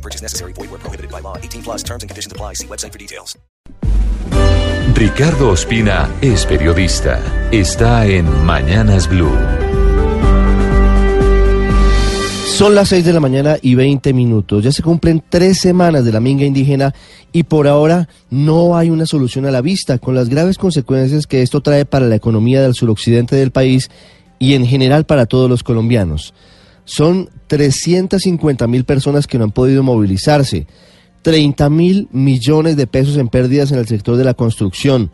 [0.00, 0.54] No purchase necessary.
[0.54, 1.36] Void where prohibited by law.
[1.36, 2.54] 18 plus terms and conditions apply.
[2.54, 3.36] See website for details.
[4.94, 7.20] Ricardo Ospina es periodista.
[7.52, 9.36] Está en Mañanas Blue.
[12.46, 14.64] Son las 6 de la mañana y 20 minutos.
[14.64, 16.94] Ya se cumplen tres semanas de la minga indígena
[17.32, 21.42] y por ahora no hay una solución a la vista, con las graves consecuencias que
[21.42, 23.90] esto trae para la economía del suroccidente del país
[24.38, 26.34] y en general para todos los colombianos.
[26.90, 30.66] Son 350 mil personas que no han podido movilizarse,
[31.22, 35.12] 30 mil millones de pesos en pérdidas en el sector de la construcción,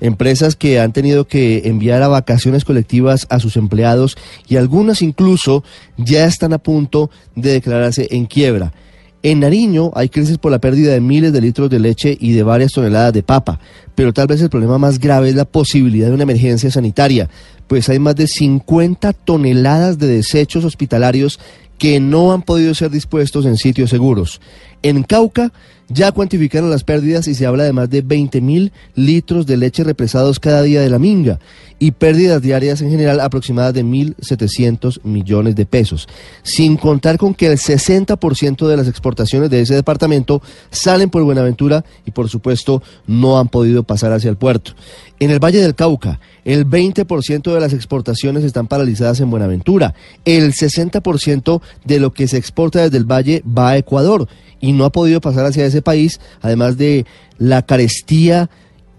[0.00, 4.16] empresas que han tenido que enviar a vacaciones colectivas a sus empleados
[4.48, 5.62] y algunas incluso
[5.98, 8.72] ya están a punto de declararse en quiebra.
[9.22, 12.42] En Nariño hay crisis por la pérdida de miles de litros de leche y de
[12.42, 13.60] varias toneladas de papa,
[13.94, 17.28] pero tal vez el problema más grave es la posibilidad de una emergencia sanitaria,
[17.66, 21.38] pues hay más de 50 toneladas de desechos hospitalarios
[21.76, 24.40] que no han podido ser dispuestos en sitios seguros.
[24.82, 25.52] En Cauca
[25.90, 29.84] ya cuantificaron las pérdidas y se habla de más de 20 mil litros de leche
[29.84, 31.40] represados cada día de la minga
[31.80, 36.08] y pérdidas diarias en general aproximadas de 1.700 millones de pesos,
[36.42, 41.84] sin contar con que el 60% de las exportaciones de ese departamento salen por Buenaventura
[42.06, 44.72] y por supuesto no han podido pasar hacia el puerto.
[45.18, 49.94] En el Valle del Cauca, el 20% de las exportaciones están paralizadas en Buenaventura,
[50.24, 54.28] el 60% de lo que se exporta desde el Valle va a Ecuador
[54.60, 57.06] y no ha podido pasar hacia ese país, además de
[57.38, 58.50] la carestía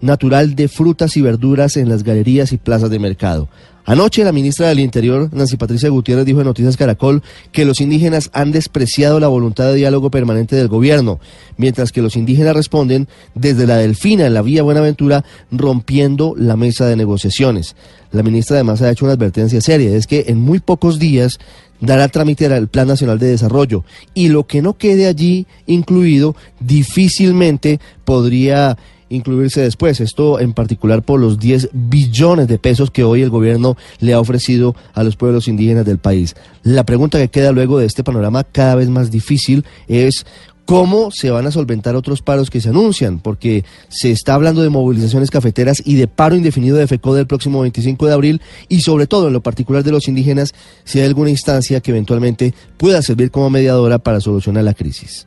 [0.02, 3.48] natural de frutas y verduras en las galerías y plazas de mercado.
[3.84, 7.20] Anoche la ministra del Interior, Nancy Patricia Gutiérrez, dijo en Noticias Caracol
[7.50, 11.18] que los indígenas han despreciado la voluntad de diálogo permanente del gobierno,
[11.56, 16.86] mientras que los indígenas responden desde la Delfina en la vía Buenaventura rompiendo la mesa
[16.86, 17.74] de negociaciones.
[18.12, 21.40] La ministra además ha hecho una advertencia seria, es que en muy pocos días
[21.80, 27.80] dará trámite al Plan Nacional de Desarrollo y lo que no quede allí incluido difícilmente
[28.04, 28.78] podría
[29.12, 30.00] incluirse después.
[30.00, 34.20] Esto en particular por los 10 billones de pesos que hoy el gobierno le ha
[34.20, 36.34] ofrecido a los pueblos indígenas del país.
[36.62, 40.24] La pregunta que queda luego de este panorama cada vez más difícil es
[40.64, 44.70] cómo se van a solventar otros paros que se anuncian, porque se está hablando de
[44.70, 49.06] movilizaciones cafeteras y de paro indefinido de FECO del próximo 25 de abril y sobre
[49.06, 53.30] todo en lo particular de los indígenas, si hay alguna instancia que eventualmente pueda servir
[53.30, 55.26] como mediadora para solucionar la crisis.